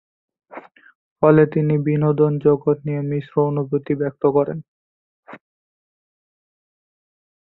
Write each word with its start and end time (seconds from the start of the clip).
ফলে 1.21 1.43
তিনি 1.53 1.75
বিনোদন 1.87 2.31
জগৎ 2.45 2.77
নিয়ে 2.87 3.01
মিশ্র 3.11 3.33
অনুভূতি 3.49 3.93
ব্যক্ত 4.01 4.23
করেন। 4.35 4.59